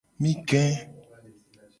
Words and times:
Mi 0.19 0.31
ge. 0.47 0.63